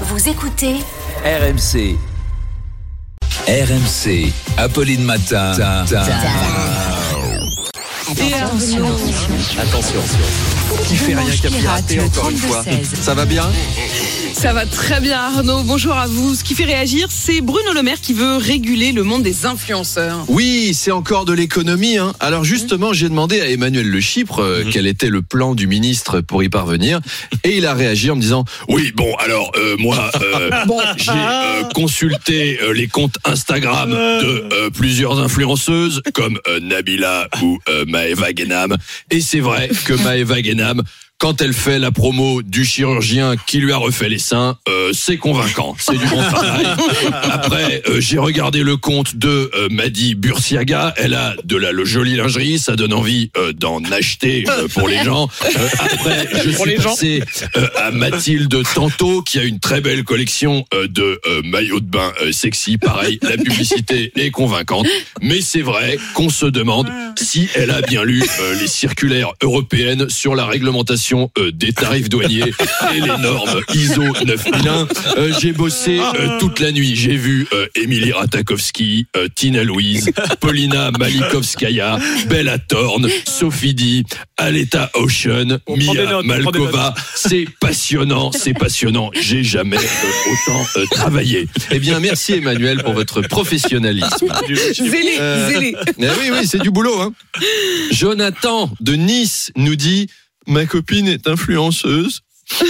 Vous 0.00 0.28
écoutez 0.28 0.74
RMC. 1.24 1.96
RMC. 3.46 4.32
Apolline 4.58 5.04
Matin. 5.04 5.52
Attention, 8.10 8.86
Attention. 9.56 10.63
Qui 10.82 10.96
fait 10.96 11.14
rien 11.14 11.30
qu'à 11.40 11.48
pirater 11.48 12.00
encore 12.00 12.30
une 12.30 12.36
fois. 12.36 12.62
Ça 13.00 13.14
va 13.14 13.24
bien 13.24 13.44
Ça 14.34 14.52
va 14.52 14.66
très 14.66 15.00
bien 15.00 15.18
Arnaud, 15.18 15.62
bonjour 15.62 15.94
à 15.94 16.06
vous. 16.06 16.34
Ce 16.34 16.42
qui 16.44 16.54
fait 16.54 16.64
réagir, 16.64 17.08
c'est 17.10 17.40
Bruno 17.40 17.72
Le 17.72 17.82
Maire 17.82 18.00
qui 18.00 18.12
veut 18.12 18.36
réguler 18.36 18.92
le 18.92 19.02
monde 19.02 19.22
des 19.22 19.46
influenceurs. 19.46 20.24
Oui, 20.28 20.72
c'est 20.74 20.90
encore 20.90 21.24
de 21.24 21.32
l'économie. 21.32 21.96
Hein. 21.96 22.12
Alors 22.20 22.44
justement, 22.44 22.92
j'ai 22.92 23.08
demandé 23.08 23.40
à 23.40 23.48
Emmanuel 23.48 23.88
Le 23.88 24.00
Chypre 24.00 24.40
euh, 24.40 24.64
quel 24.70 24.86
était 24.86 25.08
le 25.08 25.22
plan 25.22 25.54
du 25.54 25.66
ministre 25.66 26.20
pour 26.20 26.42
y 26.42 26.48
parvenir. 26.48 27.00
Et 27.44 27.56
il 27.56 27.66
a 27.66 27.74
réagi 27.74 28.10
en 28.10 28.16
me 28.16 28.20
disant 28.20 28.44
Oui, 28.68 28.92
bon, 28.94 29.14
alors 29.16 29.52
euh, 29.56 29.76
moi, 29.78 30.10
euh, 30.20 30.50
j'ai 30.96 31.10
euh, 31.12 31.62
consulté 31.74 32.58
euh, 32.62 32.72
les 32.72 32.88
comptes 32.88 33.16
Instagram 33.24 33.90
de 33.90 33.96
euh, 34.52 34.70
plusieurs 34.70 35.18
influenceuses 35.20 36.02
comme 36.12 36.38
euh, 36.48 36.60
Nabila 36.60 37.28
ou 37.42 37.58
euh, 37.68 37.84
Maëva 37.86 38.32
Guénam. 38.32 38.76
Et 39.10 39.20
c'est 39.20 39.40
vrai 39.40 39.70
que 39.84 39.94
Maëva 39.94 40.42
Guénam, 40.42 40.63
madame 40.64 40.86
quand 41.24 41.40
elle 41.40 41.54
fait 41.54 41.78
la 41.78 41.90
promo 41.90 42.42
du 42.42 42.66
chirurgien 42.66 43.36
qui 43.46 43.56
lui 43.56 43.72
a 43.72 43.78
refait 43.78 44.10
les 44.10 44.18
seins, 44.18 44.58
euh, 44.68 44.90
c'est 44.92 45.16
convaincant, 45.16 45.74
c'est 45.78 45.96
du 45.96 46.04
bon 46.04 46.22
travail. 46.22 46.66
Après, 47.22 47.82
euh, 47.88 47.98
j'ai 47.98 48.18
regardé 48.18 48.62
le 48.62 48.76
compte 48.76 49.16
de 49.16 49.50
euh, 49.54 49.68
Madi 49.70 50.16
Bursiaga, 50.16 50.92
elle 50.98 51.14
a 51.14 51.34
de 51.42 51.56
la 51.56 51.72
le 51.72 51.86
jolie 51.86 52.16
lingerie, 52.16 52.58
ça 52.58 52.76
donne 52.76 52.92
envie 52.92 53.30
euh, 53.38 53.54
d'en 53.54 53.82
acheter 53.84 54.44
pour 54.74 54.86
les 54.86 55.02
gens. 55.02 55.30
Après, 55.78 56.28
je 56.44 56.50
suis 56.50 56.74
passé 56.74 57.22
à 57.74 57.90
Mathilde 57.90 58.62
Tanto 58.74 59.22
qui 59.22 59.38
a 59.38 59.44
une 59.44 59.60
très 59.60 59.80
belle 59.80 60.04
collection 60.04 60.66
de 60.74 61.18
maillots 61.42 61.80
de 61.80 61.86
bain 61.86 62.12
sexy. 62.32 62.76
Pareil, 62.76 63.18
la 63.22 63.38
publicité 63.38 64.12
est 64.16 64.30
convaincante, 64.30 64.86
mais 65.22 65.40
c'est 65.40 65.62
vrai 65.62 65.98
qu'on 66.12 66.28
se 66.28 66.44
demande 66.44 66.90
si 67.16 67.48
elle 67.54 67.70
a 67.70 67.80
bien 67.80 68.04
lu 68.04 68.22
les 68.60 68.68
circulaires 68.68 69.32
européennes 69.40 70.10
sur 70.10 70.34
la 70.34 70.44
réglementation 70.44 71.13
euh, 71.38 71.52
des 71.52 71.72
tarifs 71.72 72.08
douaniers 72.08 72.52
et 72.94 73.00
les 73.00 73.06
normes 73.18 73.60
ISO 73.74 74.02
9001. 74.24 74.88
Euh, 75.16 75.32
J'ai 75.40 75.52
bossé 75.52 75.98
euh, 76.00 76.38
toute 76.38 76.60
la 76.60 76.72
nuit. 76.72 76.94
J'ai 76.96 77.16
vu 77.16 77.46
euh, 77.52 77.66
Émilie 77.74 78.12
Ratakowski, 78.12 79.06
euh, 79.16 79.28
Tina 79.34 79.62
Louise, 79.64 80.10
Paulina 80.40 80.90
Malikovskaya, 80.98 81.98
Bella 82.28 82.58
Thorne, 82.58 83.08
Sophie 83.26 83.74
Di, 83.74 84.04
Aleta 84.36 84.90
Ocean, 84.94 85.58
Mia 85.68 86.22
Malkova. 86.22 86.94
C'est 87.14 87.46
passionnant, 87.60 88.32
c'est 88.32 88.54
passionnant. 88.54 89.10
J'ai 89.20 89.42
jamais 89.44 89.76
euh, 89.78 90.32
autant 90.50 90.64
euh, 90.76 90.84
travaillé. 90.90 91.46
Eh 91.70 91.78
bien, 91.78 92.00
merci 92.00 92.34
Emmanuel 92.34 92.82
pour 92.82 92.92
votre 92.94 93.20
professionnalisme. 93.22 94.26
Zélé, 94.72 95.16
Euh, 95.20 95.48
zélé. 95.50 95.76
Eh 95.98 96.06
oui, 96.20 96.30
oui, 96.32 96.46
c'est 96.46 96.58
du 96.60 96.70
boulot. 96.70 97.00
Hein. 97.00 97.12
Jonathan 97.90 98.70
de 98.80 98.94
Nice 98.94 99.50
nous 99.56 99.76
dit 99.76 100.08
Ma 100.46 100.66
copine 100.66 101.08
est 101.08 101.26
influenceuse. 101.28 102.20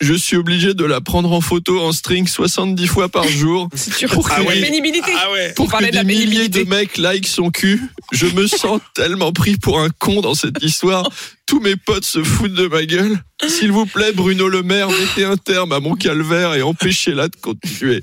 Je 0.00 0.14
suis 0.14 0.36
obligé 0.36 0.74
de 0.74 0.84
la 0.84 1.00
prendre 1.00 1.30
en 1.30 1.40
photo 1.40 1.80
en 1.80 1.92
string 1.92 2.26
70 2.26 2.88
fois 2.88 3.08
par 3.08 3.22
jour 3.28 3.68
C'est 3.76 4.08
Pour 4.08 4.28
la 4.28 4.34
que- 4.44 4.60
pénibilité. 4.60 5.12
pour 5.54 5.70
que 5.70 5.78
de 5.78 5.94
la 5.94 6.02
des 6.02 6.12
milliers 6.16 6.48
de 6.48 6.64
mecs 6.64 6.96
like 6.98 7.28
son 7.28 7.50
cul. 7.50 7.80
Je 8.10 8.26
me 8.26 8.48
sens 8.48 8.80
tellement 8.96 9.32
pris 9.32 9.56
pour 9.58 9.78
un 9.78 9.90
con 9.90 10.20
dans 10.20 10.34
cette 10.34 10.60
histoire. 10.60 11.08
Tous 11.52 11.60
mes 11.60 11.76
potes 11.76 12.06
se 12.06 12.24
foutent 12.24 12.54
de 12.54 12.66
ma 12.66 12.82
gueule. 12.86 13.18
S'il 13.46 13.72
vous 13.72 13.84
plaît, 13.84 14.12
Bruno 14.12 14.48
Le 14.48 14.62
Maire, 14.62 14.88
mettez 14.88 15.24
un 15.24 15.36
terme 15.36 15.72
à 15.72 15.80
mon 15.80 15.96
calvaire 15.96 16.54
et 16.54 16.62
empêchez-la 16.62 17.28
de 17.28 17.36
continuer. 17.36 18.02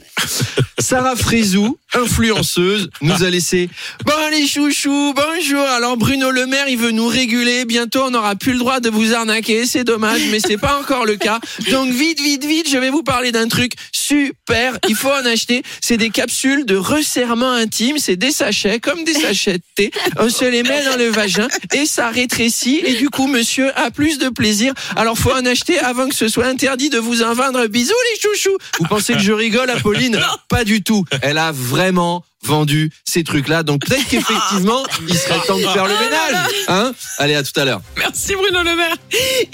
Sarah 0.78 1.16
Frézou, 1.16 1.80
influenceuse, 1.96 2.92
nous 3.02 3.24
a 3.24 3.30
laissé 3.32 3.68
Bon 4.06 4.14
les 4.30 4.46
chouchous, 4.46 5.16
bonjour. 5.16 5.62
Alors 5.62 5.98
Bruno 5.98 6.30
Le 6.30 6.46
Maire, 6.46 6.68
il 6.70 6.78
veut 6.78 6.92
nous 6.92 7.08
réguler. 7.08 7.66
Bientôt, 7.66 8.04
on 8.04 8.12
n'aura 8.12 8.36
plus 8.36 8.54
le 8.54 8.60
droit 8.60 8.82
de 8.82 8.92
vous 8.92 9.16
arnaquer. 9.16 9.66
C'est 9.66 9.84
dommage, 9.84 10.22
mais 10.30 10.40
c'est 10.40 10.60
pas 10.60 10.80
encore 10.80 11.08
le 11.08 11.16
cas. 11.16 11.40
Donc 11.72 11.92
vite, 11.92 12.22
vite, 12.22 12.46
vite, 12.46 12.70
je 12.70 12.78
vais 12.78 12.92
vous 12.92 13.02
parler 13.04 13.32
d'un 13.32 13.48
truc 13.48 13.74
super. 14.10 14.80
Il 14.88 14.96
faut 14.96 15.12
en 15.12 15.26
acheter. 15.26 15.62
C'est 15.82 15.98
des 15.98 16.10
capsules 16.10 16.66
de 16.66 16.76
resserrement 16.76 17.52
intime. 17.52 17.98
C'est 18.00 18.16
des 18.16 18.32
sachets, 18.32 18.80
comme 18.80 19.04
des 19.04 19.14
sachets 19.14 19.60
de 19.60 19.64
thé. 19.76 19.92
On 20.18 20.30
se 20.30 20.46
les 20.46 20.64
met 20.64 20.84
dans 20.86 20.98
le 20.98 21.10
vagin 21.10 21.48
et 21.74 21.86
ça 21.86 22.10
rétrécit. 22.10 22.82
Et 22.84 22.96
du 22.96 23.10
coup, 23.10 23.28
monsieur 23.28 23.72
a 23.78 23.92
plus 23.92 24.18
de 24.18 24.30
plaisir. 24.30 24.74
Alors 24.96 25.18
faut 25.18 25.32
en 25.32 25.46
acheter 25.46 25.78
avant 25.80 26.08
que 26.10 26.16
ce 26.16 26.28
soit 26.28 26.48
interdit 26.48 26.90
de 26.90 26.98
vous 26.98 27.22
en 27.22 27.34
vendre. 27.34 27.68
Bisous 27.68 27.94
les 28.14 28.20
chouchous. 28.22 28.58
Vous 28.80 28.88
pensez 28.88 29.14
que 29.14 29.20
je 29.20 29.32
rigole, 29.32 29.70
Apolline? 29.70 30.20
Pas 30.50 30.64
du 30.64 30.82
tout. 30.82 31.06
Elle 31.22 31.38
a 31.38 31.52
vraiment 31.52 32.24
vendu 32.44 32.92
ces 33.06 33.24
trucs-là. 33.24 33.64
Donc 33.64 33.82
peut-être 33.86 34.08
qu'effectivement, 34.10 34.84
il 35.08 35.16
serait 35.18 35.40
temps 35.48 35.58
de 35.58 35.64
faire 35.64 35.86
le 35.86 35.94
ménage. 35.94 36.46
Hein 36.68 36.94
Allez, 37.18 37.36
à 37.36 37.44
tout 37.44 37.58
à 37.60 37.66
l'heure. 37.66 37.82
Merci 37.98 38.34
Bruno 38.36 38.64
Le 38.64 38.76
Maire. 38.76 38.96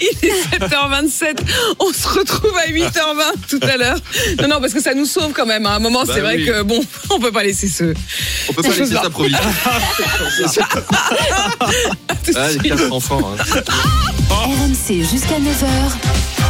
Il 0.00 0.28
est 0.28 0.58
7h27. 0.58 1.38
On 1.80 1.92
se 1.92 2.08
retrouve 2.08 2.56
à 2.56 2.68
8h20 2.70 3.32
tout 3.48 3.60
à 3.62 3.76
l'heure. 3.76 3.98
Non, 4.40 4.48
non, 4.48 4.60
parce 4.60 4.72
que 4.72 4.80
ça 4.82 4.94
nous 4.94 5.06
sauve 5.06 5.32
quand 5.32 5.46
même. 5.46 5.66
À 5.66 5.74
un 5.74 5.78
moment, 5.78 6.04
Bah 6.04 6.12
c'est 6.14 6.20
vrai 6.20 6.36
oui. 6.36 6.46
que 6.46 6.62
bon, 6.62 6.80
on 7.10 7.18
peut 7.20 7.32
pas 7.32 7.42
laisser 7.44 7.68
ce. 7.68 7.92
On 8.48 8.52
peut 8.52 8.62
pas 8.62 8.68
laisser 8.68 8.86
ça 8.94 9.02
de 9.08 9.10
Ah, 12.36 12.50
les 12.50 12.68
quatre 12.68 12.92
enfants. 12.92 13.32
hein. 13.38 13.44
RMC 14.30 15.02
jusqu'à 15.10 15.38
9h. 15.38 15.66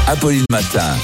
Apolline 0.08 0.44
Matin. 0.50 0.96